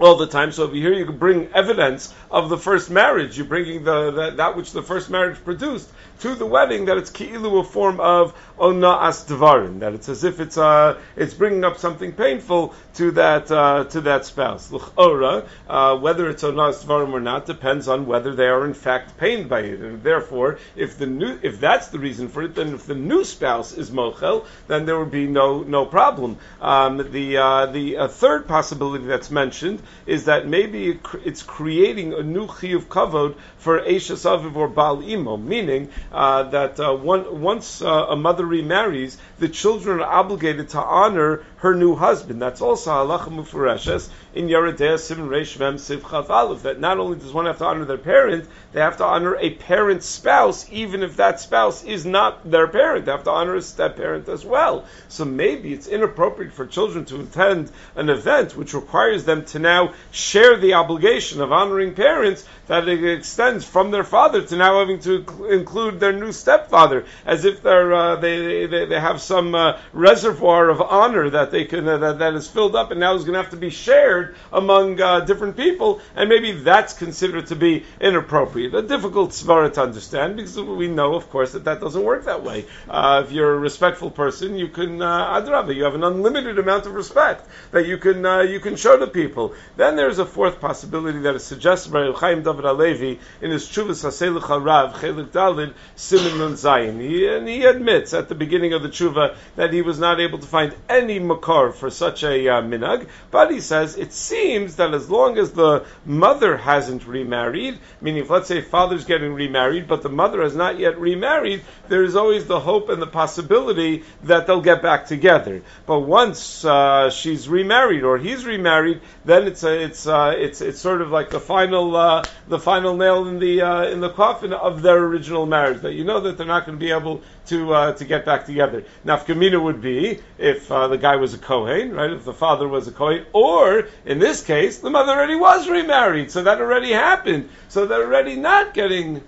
all 0.00 0.16
the 0.16 0.26
time. 0.26 0.50
So 0.50 0.64
if 0.64 0.72
here, 0.72 0.92
you 0.92 1.04
can 1.04 1.18
bring 1.18 1.48
evidence 1.54 2.12
of 2.30 2.48
the 2.48 2.58
first 2.58 2.90
marriage, 2.90 3.36
you're 3.36 3.46
bringing 3.46 3.84
the, 3.84 4.10
the, 4.10 4.30
that 4.30 4.56
which 4.56 4.72
the 4.72 4.82
first 4.82 5.10
marriage 5.10 5.42
produced 5.44 5.90
to 6.20 6.34
the 6.34 6.46
wedding, 6.46 6.86
that 6.86 6.98
it's 6.98 7.10
ki'ilu 7.10 7.60
a 7.60 7.64
form 7.64 7.98
of 7.98 8.34
ona 8.58 8.98
as 9.00 9.24
that 9.24 9.92
it's 9.94 10.08
as 10.08 10.22
if 10.22 10.38
it's 10.38 10.58
uh, 10.58 10.98
it's 11.16 11.32
bringing 11.32 11.64
up 11.64 11.78
something 11.78 12.12
painful 12.12 12.74
to 12.94 13.10
that 13.12 13.50
uh, 13.50 13.84
to 13.84 14.02
that 14.02 14.26
spouse. 14.26 14.70
L'chora, 14.70 15.46
uh, 15.68 15.96
whether 15.96 16.28
it's 16.28 16.44
ona 16.44 16.68
as 16.68 16.84
or 16.88 17.20
not 17.20 17.46
depends 17.46 17.88
on 17.88 18.06
whether 18.06 18.34
they 18.34 18.46
are 18.46 18.66
in 18.66 18.74
fact 18.74 19.16
pained 19.16 19.48
by 19.48 19.60
it, 19.60 19.80
and 19.80 20.02
therefore, 20.02 20.58
if 20.76 20.98
the 20.98 21.06
new 21.06 21.38
if 21.42 21.58
that's 21.58 21.88
the 21.88 21.98
reason 21.98 22.28
for 22.28 22.42
it, 22.42 22.54
then 22.54 22.74
if 22.74 22.84
the 22.84 22.94
new 22.94 23.24
spouse 23.24 23.72
is 23.72 23.90
mochel, 23.90 24.44
then 24.68 24.84
there 24.84 24.98
would 24.98 25.10
be 25.10 25.26
no 25.26 25.62
no 25.62 25.86
problem. 25.86 26.36
Um, 26.60 27.10
the 27.12 27.38
uh, 27.38 27.66
the 27.66 28.08
third 28.10 28.46
possibility 28.46 29.06
that's 29.06 29.30
mentioned 29.30 29.82
is 30.06 30.24
that 30.24 30.46
maybe 30.46 30.98
it's 31.24 31.42
creating 31.42 32.12
a 32.14 32.22
new 32.22 32.46
chiyuv 32.46 32.84
kavod 32.86 33.34
for 33.58 33.80
Eishes 33.80 34.24
Aviv 34.24 34.56
or 34.56 34.68
Baal 34.68 35.02
Imo, 35.02 35.36
meaning 35.36 35.90
uh, 36.12 36.44
that 36.44 36.80
uh, 36.80 36.94
one, 36.94 37.40
once 37.40 37.82
uh, 37.82 38.06
a 38.08 38.16
mother 38.16 38.44
remarries, 38.44 39.18
the 39.38 39.48
children 39.48 40.00
are 40.00 40.10
obligated 40.20 40.70
to 40.70 40.80
honor 40.80 41.44
her 41.58 41.74
new 41.74 41.94
husband. 41.94 42.40
That's 42.40 42.60
also 42.60 42.90
halacha 42.90 43.28
mufureshes 43.28 44.08
in 44.34 44.48
Yeridea 44.48 44.94
Siman 44.94 45.28
Reish 45.28 45.58
Mem 45.58 45.76
Siv 45.76 46.00
Chav 46.00 46.62
That 46.62 46.80
not 46.80 46.98
only 46.98 47.18
does 47.18 47.32
one 47.32 47.46
have 47.46 47.58
to 47.58 47.66
honor 47.66 47.84
their 47.84 47.98
parent, 47.98 48.48
they 48.72 48.80
have 48.80 48.98
to 48.98 49.04
honor 49.04 49.36
a 49.36 49.50
parent's 49.50 50.06
spouse, 50.06 50.66
even 50.70 51.02
if 51.02 51.16
that 51.16 51.40
spouse 51.40 51.82
is 51.82 52.06
not 52.06 52.48
their 52.48 52.68
parent. 52.68 53.04
They 53.04 53.10
have 53.10 53.24
to 53.24 53.30
honor 53.30 53.56
a 53.56 53.62
step 53.62 53.96
parent 53.96 54.28
as 54.28 54.44
well. 54.44 54.84
So 55.08 55.24
maybe 55.24 55.72
it's 55.72 55.88
inappropriate 55.88 56.52
for 56.52 56.66
children 56.66 57.04
to 57.06 57.20
attend 57.20 57.72
an 57.96 58.08
event 58.08 58.56
which 58.56 58.74
requires 58.74 59.24
them 59.24 59.44
to 59.46 59.58
now 59.58 59.94
share 60.12 60.56
the 60.56 60.74
obligation 60.74 61.40
of 61.40 61.50
honoring 61.50 61.94
parents 61.94 62.46
that 62.68 62.88
it 62.88 63.04
extends 63.04 63.64
from 63.64 63.90
their 63.90 64.04
father 64.04 64.42
to 64.42 64.56
now 64.56 64.78
having 64.78 65.00
to 65.00 65.48
include 65.50 65.98
their 65.98 66.12
new 66.12 66.30
stepfather, 66.30 67.04
as 67.26 67.44
if 67.44 67.64
they're, 67.64 67.92
uh, 67.92 68.16
they, 68.16 68.66
they, 68.66 68.84
they 68.84 69.00
have 69.00 69.20
some 69.20 69.56
uh, 69.56 69.76
reservoir 69.92 70.68
of 70.68 70.80
honor 70.80 71.28
that 71.30 71.50
they 71.50 71.64
can 71.64 71.88
uh, 71.88 71.98
that, 71.98 72.20
that 72.20 72.34
is 72.34 72.46
filled 72.46 72.76
up 72.76 72.92
and 72.92 73.00
now 73.00 73.16
is 73.16 73.24
going 73.24 73.32
to 73.32 73.42
have 73.42 73.50
to 73.50 73.56
be 73.56 73.70
shared 73.70 74.36
among 74.52 75.00
uh, 75.00 75.18
different 75.20 75.56
people, 75.56 76.00
and 76.14 76.28
maybe 76.28 76.52
that's 76.52 76.92
considered 76.92 77.48
to 77.48 77.56
be 77.56 77.84
inappropriate. 78.00 78.59
A 78.66 78.82
difficult 78.82 79.30
svara 79.30 79.72
to 79.74 79.82
understand 79.82 80.36
because 80.36 80.58
we 80.58 80.88
know, 80.88 81.14
of 81.14 81.30
course, 81.30 81.52
that 81.52 81.64
that 81.64 81.80
doesn't 81.80 82.02
work 82.02 82.24
that 82.24 82.42
way. 82.42 82.66
Uh, 82.88 83.22
if 83.24 83.32
you're 83.32 83.54
a 83.54 83.58
respectful 83.58 84.10
person, 84.10 84.56
you 84.56 84.68
can 84.68 85.00
uh, 85.02 85.40
adraba, 85.40 85.74
you 85.74 85.84
have 85.84 85.94
an 85.94 86.04
unlimited 86.04 86.58
amount 86.58 86.86
of 86.86 86.94
respect 86.94 87.46
that 87.72 87.86
you 87.86 87.98
can 87.98 88.24
you 88.48 88.60
can 88.60 88.76
show 88.76 88.98
to 88.98 89.06
people. 89.06 89.54
Then 89.76 89.96
there's 89.96 90.18
a 90.18 90.26
fourth 90.26 90.60
possibility 90.60 91.20
that 91.20 91.34
is 91.34 91.44
suggested 91.44 91.92
by 91.92 92.10
Chaim 92.12 92.42
David 92.42 92.64
HaLevi 92.64 93.18
in 93.40 93.50
his 93.50 93.66
Chuvas 93.66 94.04
Haselech 94.04 94.42
Harav 94.42 94.94
Chelik 94.94 95.28
Dalid 95.28 95.74
Siman 95.96 96.52
Zayin. 96.52 97.00
He, 97.00 97.26
and 97.26 97.48
he 97.48 97.64
admits 97.64 98.14
at 98.14 98.28
the 98.28 98.34
beginning 98.34 98.72
of 98.72 98.82
the 98.82 98.88
Chuva 98.88 99.36
that 99.56 99.72
he 99.72 99.82
was 99.82 99.98
not 99.98 100.20
able 100.20 100.38
to 100.38 100.46
find 100.46 100.74
any 100.88 101.20
makor 101.20 101.72
for 101.74 101.90
such 101.90 102.22
a 102.24 102.48
uh, 102.48 102.62
minhag, 102.62 103.08
but 103.30 103.50
he 103.50 103.60
says 103.60 103.96
it 103.96 104.12
seems 104.12 104.76
that 104.76 104.94
as 104.94 105.08
long 105.08 105.38
as 105.38 105.52
the 105.52 105.84
mother 106.04 106.56
hasn't 106.56 107.06
remarried, 107.06 107.78
meaning 108.00 108.22
if 108.22 108.30
let's 108.30 108.49
say 108.50 108.60
father's 108.60 109.04
getting 109.04 109.32
remarried, 109.32 109.86
but 109.86 110.02
the 110.02 110.08
mother 110.08 110.42
has 110.42 110.56
not 110.56 110.78
yet 110.78 110.98
remarried, 110.98 111.62
there 111.88 112.02
is 112.02 112.16
always 112.16 112.46
the 112.46 112.58
hope 112.58 112.88
and 112.88 113.00
the 113.00 113.06
possibility 113.06 114.02
that 114.24 114.46
they'll 114.46 114.60
get 114.60 114.82
back 114.82 115.06
together. 115.06 115.62
But 115.86 116.00
once 116.00 116.64
uh, 116.64 117.10
she's 117.10 117.48
remarried 117.48 118.02
or 118.02 118.18
he's 118.18 118.44
remarried, 118.44 119.02
then 119.24 119.46
it's 119.46 119.62
a, 119.62 119.84
it's 119.84 120.06
uh, 120.06 120.34
it's 120.36 120.60
it's 120.60 120.80
sort 120.80 121.00
of 121.00 121.10
like 121.10 121.30
the 121.30 121.38
final 121.38 121.94
uh, 121.94 122.24
the 122.48 122.58
final 122.58 122.96
nail 122.96 123.28
in 123.28 123.38
the 123.38 123.62
uh, 123.62 123.84
in 123.84 124.00
the 124.00 124.10
coffin 124.10 124.52
of 124.52 124.82
their 124.82 124.98
original 124.98 125.46
marriage. 125.46 125.82
That 125.82 125.92
you 125.92 126.04
know 126.04 126.20
that 126.20 126.36
they're 126.36 126.46
not 126.46 126.66
going 126.66 126.78
to 126.78 126.84
be 126.84 126.90
able 126.90 127.22
to 127.46 127.72
uh, 127.72 127.92
to 127.94 128.04
get 128.04 128.24
back 128.24 128.46
together. 128.46 128.84
Nafkamina 129.06 129.62
would 129.62 129.80
be 129.80 130.18
if 130.38 130.68
the 130.68 130.96
guy 130.96 131.16
was 131.16 131.34
a 131.34 131.38
Kohen, 131.38 131.92
right? 131.92 132.10
If 132.10 132.24
the 132.24 132.34
father 132.34 132.66
was 132.66 132.88
a 132.88 132.92
Kohen, 132.92 133.26
or 133.32 133.88
in 134.04 134.18
this 134.18 134.42
case, 134.42 134.78
the 134.78 134.90
mother 134.90 135.12
already 135.12 135.36
was 135.36 135.68
remarried, 135.68 136.32
so 136.32 136.42
that 136.42 136.60
already 136.60 136.90
happened. 136.90 137.48
So 137.68 137.86
they're 137.86 138.04
already 138.04 138.36
not 138.40 138.74
getting 138.74 139.22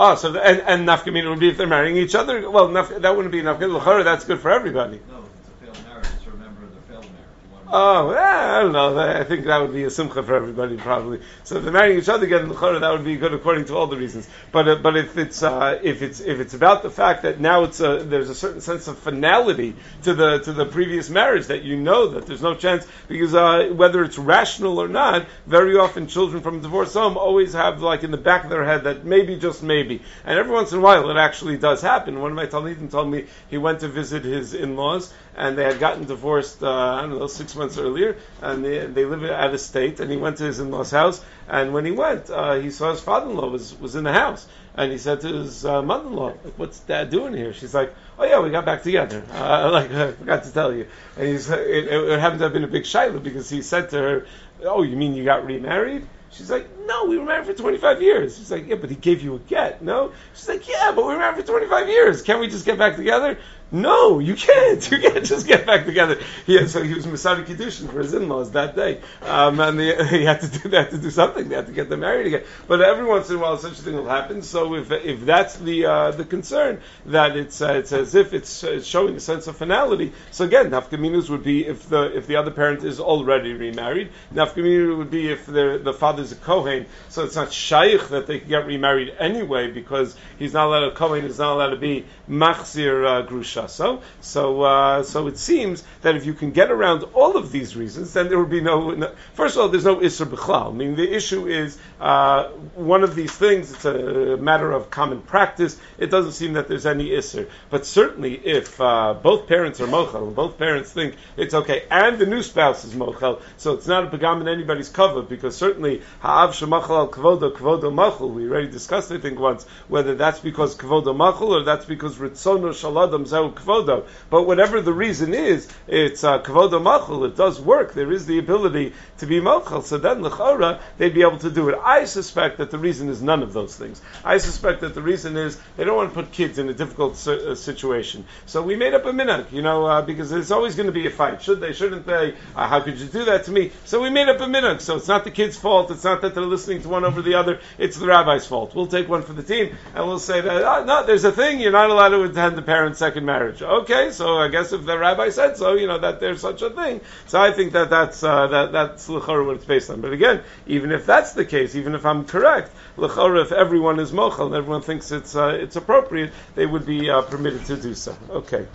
Oh, 0.00 0.14
so 0.14 0.30
the, 0.30 0.40
and 0.46 0.60
and 0.60 0.88
nafkamina 0.88 1.28
would 1.28 1.40
be 1.40 1.48
if 1.48 1.56
they're 1.56 1.66
marrying 1.66 1.96
each 1.96 2.14
other. 2.14 2.48
Well, 2.48 2.68
naf, 2.68 3.02
that 3.02 3.16
wouldn't 3.16 3.32
be 3.32 3.42
nafkamina. 3.42 4.04
That's 4.04 4.24
good 4.24 4.38
for 4.38 4.48
everybody. 4.48 5.00
No, 5.10 5.18
if 5.18 5.24
it's 5.40 5.48
a 5.48 5.64
failed 5.64 5.88
marriage, 5.88 6.06
it's 6.14 6.22
to 6.22 6.30
remember 6.30 6.60
the 6.66 6.80
failed 6.82 7.02
marriage. 7.02 7.34
You 7.42 7.50
want 7.50 7.57
to 7.57 7.57
Oh, 7.70 8.12
yeah, 8.12 8.56
I 8.56 8.62
don't 8.62 8.72
know. 8.72 8.98
I 8.98 9.24
think 9.24 9.44
that 9.44 9.58
would 9.58 9.74
be 9.74 9.84
a 9.84 9.90
simcha 9.90 10.22
for 10.22 10.34
everybody, 10.34 10.78
probably. 10.78 11.20
So 11.44 11.56
if 11.56 11.64
they're 11.64 11.72
marrying 11.72 11.98
each 11.98 12.08
other 12.08 12.24
again 12.24 12.44
in 12.44 12.48
the 12.48 12.54
chorah, 12.54 12.80
that 12.80 12.90
would 12.92 13.04
be 13.04 13.16
good 13.18 13.34
according 13.34 13.66
to 13.66 13.76
all 13.76 13.86
the 13.86 13.96
reasons. 13.98 14.26
But 14.52 14.68
uh, 14.68 14.76
but 14.76 14.96
if 14.96 15.18
it's 15.18 15.42
uh, 15.42 15.78
if 15.82 16.00
it's 16.00 16.20
if 16.20 16.40
it's 16.40 16.54
about 16.54 16.82
the 16.82 16.88
fact 16.88 17.24
that 17.24 17.40
now 17.40 17.64
it's 17.64 17.80
a, 17.80 17.98
there's 18.04 18.30
a 18.30 18.34
certain 18.34 18.62
sense 18.62 18.88
of 18.88 18.98
finality 18.98 19.76
to 20.04 20.14
the 20.14 20.38
to 20.38 20.54
the 20.54 20.64
previous 20.64 21.10
marriage 21.10 21.48
that 21.48 21.62
you 21.62 21.76
know 21.76 22.08
that 22.08 22.26
there's 22.26 22.40
no 22.40 22.54
chance 22.54 22.86
because 23.06 23.34
uh, 23.34 23.68
whether 23.74 24.02
it's 24.02 24.16
rational 24.16 24.78
or 24.78 24.88
not, 24.88 25.26
very 25.46 25.76
often 25.76 26.06
children 26.06 26.42
from 26.42 26.60
a 26.60 26.60
divorced 26.60 26.94
home 26.94 27.18
always 27.18 27.52
have 27.52 27.82
like 27.82 28.02
in 28.02 28.10
the 28.10 28.16
back 28.16 28.44
of 28.44 28.50
their 28.50 28.64
head 28.64 28.84
that 28.84 29.04
maybe 29.04 29.36
just 29.36 29.62
maybe, 29.62 30.00
and 30.24 30.38
every 30.38 30.52
once 30.52 30.72
in 30.72 30.78
a 30.78 30.80
while 30.80 31.10
it 31.10 31.18
actually 31.18 31.58
does 31.58 31.82
happen. 31.82 32.18
One 32.18 32.30
of 32.30 32.36
my 32.36 32.46
talmidim 32.46 32.90
told 32.90 33.10
me 33.10 33.26
he 33.50 33.58
went 33.58 33.80
to 33.80 33.88
visit 33.88 34.24
his 34.24 34.54
in-laws 34.54 35.12
and 35.38 35.56
they 35.56 35.62
had 35.62 35.78
gotten 35.78 36.04
divorced. 36.04 36.62
Uh, 36.62 36.68
I 36.68 37.02
don't 37.02 37.16
know 37.16 37.28
six 37.28 37.54
months 37.54 37.78
earlier, 37.78 38.16
and 38.42 38.64
they, 38.64 38.86
they 38.86 39.04
live 39.04 39.22
out 39.24 39.54
of 39.54 39.60
state. 39.60 40.00
And 40.00 40.10
he 40.10 40.16
went 40.16 40.38
to 40.38 40.44
his 40.44 40.58
in-laws' 40.58 40.90
house, 40.90 41.24
and 41.48 41.72
when 41.72 41.84
he 41.84 41.92
went, 41.92 42.28
uh, 42.28 42.54
he 42.54 42.70
saw 42.70 42.90
his 42.90 43.00
father-in-law 43.00 43.48
was 43.48 43.78
was 43.78 43.94
in 43.94 44.02
the 44.02 44.12
house, 44.12 44.46
and 44.74 44.90
he 44.90 44.98
said 44.98 45.20
to 45.20 45.28
his 45.28 45.64
uh, 45.64 45.80
mother-in-law, 45.80 46.32
"What's 46.56 46.80
Dad 46.80 47.10
doing 47.10 47.34
here?" 47.34 47.52
She's 47.52 47.72
like, 47.72 47.94
"Oh 48.18 48.24
yeah, 48.24 48.40
we 48.40 48.50
got 48.50 48.66
back 48.66 48.82
together." 48.82 49.22
Uh, 49.32 49.70
like 49.70 49.90
I 50.08 50.12
forgot 50.12 50.42
to 50.44 50.52
tell 50.52 50.74
you, 50.74 50.88
and 51.16 51.28
he's 51.28 51.48
it, 51.48 51.60
it, 51.60 51.92
it 51.92 52.18
happened 52.18 52.40
to 52.40 52.46
have 52.46 52.52
been 52.52 52.64
a 52.64 52.74
big 52.78 52.84
shiloh 52.84 53.20
because 53.20 53.48
he 53.48 53.62
said 53.62 53.90
to 53.90 53.96
her, 53.96 54.26
"Oh, 54.64 54.82
you 54.82 54.96
mean 54.96 55.14
you 55.14 55.24
got 55.24 55.46
remarried?" 55.46 56.04
She's 56.30 56.50
like, 56.50 56.68
no, 56.86 57.06
we 57.06 57.18
were 57.18 57.24
married 57.24 57.46
for 57.46 57.54
25 57.54 58.02
years. 58.02 58.36
She's 58.36 58.50
like, 58.50 58.68
yeah, 58.68 58.76
but 58.76 58.90
he 58.90 58.96
gave 58.96 59.22
you 59.22 59.34
a 59.36 59.38
get, 59.38 59.82
no? 59.82 60.12
She's 60.34 60.48
like, 60.48 60.68
yeah, 60.68 60.92
but 60.94 61.06
we 61.06 61.14
were 61.14 61.18
married 61.18 61.36
for 61.36 61.42
25 61.42 61.88
years. 61.88 62.22
Can't 62.22 62.40
we 62.40 62.48
just 62.48 62.66
get 62.66 62.76
back 62.76 62.96
together? 62.96 63.38
No, 63.70 64.18
you 64.18 64.34
can't. 64.34 64.90
You 64.90 64.98
can't 64.98 65.24
just 65.24 65.46
get 65.46 65.66
back 65.66 65.84
together. 65.84 66.18
He 66.46 66.56
had, 66.56 66.70
so 66.70 66.82
he 66.82 66.94
was 66.94 67.06
mesader 67.06 67.44
kiddushin 67.44 67.90
for 67.92 67.98
his 67.98 68.14
in-laws 68.14 68.52
that 68.52 68.74
day, 68.74 69.02
um, 69.22 69.60
and 69.60 69.78
they, 69.78 70.06
he 70.18 70.24
had 70.24 70.40
to 70.40 70.48
do 70.48 70.70
they 70.70 70.78
had 70.78 70.90
to 70.92 70.98
do 70.98 71.10
something. 71.10 71.48
They 71.48 71.56
had 71.56 71.66
to 71.66 71.72
get 71.72 71.90
them 71.90 72.00
married 72.00 72.26
again. 72.26 72.44
But 72.66 72.80
every 72.80 73.04
once 73.04 73.28
in 73.28 73.36
a 73.36 73.38
while, 73.38 73.58
such 73.58 73.72
a 73.72 73.82
thing 73.82 73.94
will 73.94 74.08
happen. 74.08 74.40
So 74.40 74.74
if 74.74 74.90
if 74.90 75.26
that's 75.26 75.56
the 75.56 75.84
uh, 75.84 76.10
the 76.12 76.24
concern 76.24 76.80
that 77.06 77.36
it's 77.36 77.60
uh, 77.60 77.74
it's 77.74 77.92
as 77.92 78.14
if 78.14 78.32
it's, 78.32 78.64
uh, 78.64 78.80
showing 78.80 79.16
a 79.16 79.20
sense 79.20 79.46
of 79.48 79.58
finality. 79.58 80.12
So 80.30 80.46
again, 80.46 80.70
nafkaminus 80.70 81.28
would 81.28 81.44
be 81.44 81.66
if 81.66 81.90
the 81.90 82.16
if 82.16 82.26
the 82.26 82.36
other 82.36 82.50
parent 82.50 82.84
is 82.84 83.00
already 83.00 83.52
remarried. 83.52 84.10
Nafkaminu 84.32 84.96
would 84.96 85.10
be 85.10 85.30
if 85.30 85.44
the 85.44 85.78
the 85.82 85.92
father's 85.92 86.32
a 86.32 86.36
kohen, 86.36 86.86
so 87.10 87.24
it's 87.24 87.36
not 87.36 87.52
shaykh 87.52 88.08
that 88.08 88.26
they 88.26 88.38
can 88.38 88.48
get 88.48 88.66
remarried 88.66 89.14
anyway 89.18 89.70
because 89.70 90.16
he's 90.38 90.54
not 90.54 90.68
allowed 90.68 90.88
to 90.88 90.92
kohen 90.92 91.26
is 91.26 91.38
not 91.38 91.52
allowed 91.52 91.70
to 91.70 91.76
be 91.76 92.06
machzir 92.30 93.06
uh, 93.06 93.26
grusha. 93.26 93.57
So, 93.66 94.02
so, 94.20 94.62
uh, 94.62 95.02
so 95.02 95.26
it 95.26 95.38
seems 95.38 95.82
that 96.02 96.16
if 96.16 96.26
you 96.26 96.34
can 96.34 96.52
get 96.52 96.70
around 96.70 97.04
all 97.14 97.36
of 97.36 97.50
these 97.50 97.76
reasons, 97.76 98.12
then 98.12 98.28
there 98.28 98.38
would 98.38 98.50
be 98.50 98.60
no. 98.60 98.90
no 98.90 99.12
first 99.34 99.56
of 99.56 99.62
all, 99.62 99.68
there's 99.68 99.84
no 99.84 99.96
isser 99.96 100.26
b'chlal. 100.26 100.70
I 100.70 100.72
mean, 100.74 100.96
the 100.96 101.14
issue 101.14 101.46
is 101.46 101.78
uh, 102.00 102.48
one 102.74 103.02
of 103.02 103.14
these 103.14 103.32
things. 103.32 103.72
It's 103.72 103.84
a 103.84 104.36
matter 104.36 104.70
of 104.70 104.90
common 104.90 105.22
practice. 105.22 105.78
It 105.98 106.10
doesn't 106.10 106.32
seem 106.32 106.54
that 106.54 106.68
there's 106.68 106.86
any 106.86 107.10
isser. 107.10 107.48
But 107.70 107.86
certainly, 107.86 108.34
if 108.34 108.80
uh, 108.80 109.14
both 109.14 109.46
parents 109.46 109.80
are 109.80 109.86
mochel 109.86 110.28
and 110.28 110.36
both 110.36 110.58
parents 110.58 110.92
think 110.92 111.16
it's 111.36 111.54
okay, 111.54 111.84
and 111.90 112.18
the 112.18 112.26
new 112.26 112.42
spouse 112.42 112.84
is 112.84 112.94
mochel, 112.94 113.40
so 113.56 113.74
it's 113.74 113.86
not 113.86 114.04
a 114.04 114.16
pagam 114.16 114.40
in 114.40 114.48
anybody's 114.48 114.88
cover 114.88 115.22
because 115.22 115.56
certainly 115.56 116.02
ha'av 116.20 116.50
shemachal 116.50 116.90
al 116.90 117.08
kvodo 117.08 117.52
kvodo 117.52 117.92
machul. 117.92 118.32
We 118.32 118.48
already 118.48 118.68
discussed, 118.68 119.10
I 119.12 119.18
think, 119.18 119.38
once 119.38 119.66
whether 119.88 120.14
that's 120.14 120.40
because 120.40 120.76
kvodo 120.76 121.16
machul 121.16 121.50
or 121.50 121.64
that's 121.64 121.84
because 121.84 122.16
ritzono 122.16 122.70
shaladam 122.70 123.26
zeu 123.26 123.47
kvodo. 123.52 124.06
But 124.30 124.44
whatever 124.44 124.80
the 124.80 124.92
reason 124.92 125.34
is, 125.34 125.68
it's 125.86 126.24
uh, 126.24 126.42
kvodo 126.42 126.80
machul. 126.80 127.26
It 127.26 127.36
does 127.36 127.60
work. 127.60 127.94
There 127.94 128.12
is 128.12 128.26
the 128.26 128.38
ability 128.38 128.92
to 129.18 129.26
be 129.26 129.40
mochel. 129.40 129.82
So 129.82 129.98
then 129.98 130.22
lechora 130.22 130.80
they'd 130.98 131.14
be 131.14 131.22
able 131.22 131.38
to 131.38 131.50
do 131.50 131.68
it. 131.68 131.78
I 131.82 132.04
suspect 132.04 132.58
that 132.58 132.70
the 132.70 132.78
reason 132.78 133.08
is 133.08 133.22
none 133.22 133.42
of 133.42 133.52
those 133.52 133.76
things. 133.76 134.00
I 134.24 134.38
suspect 134.38 134.80
that 134.82 134.94
the 134.94 135.02
reason 135.02 135.36
is 135.36 135.58
they 135.76 135.84
don't 135.84 135.96
want 135.96 136.10
to 136.10 136.14
put 136.14 136.32
kids 136.32 136.58
in 136.58 136.68
a 136.68 136.74
difficult 136.74 137.14
uh, 137.26 137.54
situation. 137.54 138.24
So 138.46 138.62
we 138.62 138.76
made 138.76 138.94
up 138.94 139.04
a 139.04 139.12
minhag, 139.12 139.52
you 139.52 139.62
know, 139.62 139.86
uh, 139.86 140.02
because 140.02 140.30
there's 140.30 140.50
always 140.50 140.74
going 140.74 140.86
to 140.86 140.92
be 140.92 141.06
a 141.06 141.10
fight. 141.10 141.42
Should 141.42 141.60
they? 141.60 141.72
Shouldn't 141.72 142.06
they? 142.06 142.34
Uh, 142.54 142.68
how 142.68 142.80
could 142.80 142.98
you 142.98 143.06
do 143.06 143.24
that 143.26 143.44
to 143.44 143.52
me? 143.52 143.72
So 143.84 144.02
we 144.02 144.10
made 144.10 144.28
up 144.28 144.40
a 144.40 144.46
minhag. 144.46 144.80
So 144.80 144.96
it's 144.96 145.08
not 145.08 145.24
the 145.24 145.30
kid's 145.30 145.56
fault. 145.56 145.90
It's 145.90 146.04
not 146.04 146.22
that 146.22 146.34
they're 146.34 146.44
listening 146.44 146.82
to 146.82 146.88
one 146.88 147.04
over 147.04 147.22
the 147.22 147.34
other. 147.34 147.60
It's 147.78 147.96
the 147.96 148.06
rabbi's 148.06 148.46
fault. 148.46 148.74
We'll 148.74 148.86
take 148.86 149.08
one 149.08 149.22
for 149.22 149.32
the 149.32 149.42
team 149.42 149.76
and 149.94 150.06
we'll 150.06 150.18
say 150.18 150.40
that 150.40 150.62
oh, 150.62 150.84
no, 150.84 151.04
there's 151.06 151.24
a 151.24 151.32
thing. 151.32 151.60
You're 151.60 151.72
not 151.72 151.90
allowed 151.90 152.10
to 152.10 152.22
attend 152.22 152.56
the 152.56 152.62
parent's 152.62 152.98
second 152.98 153.24
marriage. 153.24 153.37
Okay, 153.38 154.10
so 154.10 154.38
I 154.38 154.48
guess 154.48 154.72
if 154.72 154.84
the 154.84 154.98
rabbi 154.98 155.30
said 155.30 155.56
so, 155.56 155.74
you 155.74 155.86
know 155.86 155.98
that 155.98 156.20
there's 156.20 156.40
such 156.40 156.62
a 156.62 156.70
thing. 156.70 157.00
So 157.26 157.40
I 157.40 157.52
think 157.52 157.72
that 157.72 157.90
that's 157.90 158.22
uh, 158.22 158.46
that 158.48 158.72
that's 158.72 159.08
l'chora 159.08 159.46
what 159.46 159.56
it's 159.56 159.64
based 159.64 159.90
on. 159.90 160.00
But 160.00 160.12
again, 160.12 160.42
even 160.66 160.92
if 160.92 161.06
that's 161.06 161.32
the 161.32 161.44
case, 161.44 161.74
even 161.74 161.94
if 161.94 162.04
I'm 162.04 162.24
correct, 162.24 162.72
l'chora 162.96 163.42
if 163.42 163.52
everyone 163.52 164.00
is 164.00 164.12
mochel 164.12 164.46
and 164.46 164.54
everyone 164.54 164.82
thinks 164.82 165.12
it's 165.12 165.36
uh, 165.36 165.58
it's 165.60 165.76
appropriate, 165.76 166.32
they 166.54 166.66
would 166.66 166.86
be 166.86 167.10
uh, 167.10 167.22
permitted 167.22 167.64
to 167.66 167.76
do 167.76 167.94
so. 167.94 168.16
Okay. 168.30 168.66